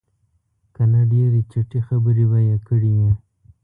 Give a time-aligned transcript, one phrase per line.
[0.73, 3.11] که نه ډېرې چټي خبرې به یې کړې وې.